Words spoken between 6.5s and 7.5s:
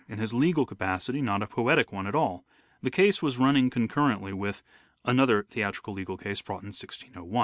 in in 1601)."